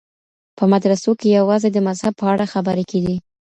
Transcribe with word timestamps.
په 0.57 0.63
مدرسو 0.71 1.11
کي 1.19 1.27
يوازې 1.39 1.69
د 1.71 1.77
مذهب 1.87 2.13
په 2.19 2.25
اړه 2.33 2.45
خبري 2.53 2.85
کېدې. 2.91 3.15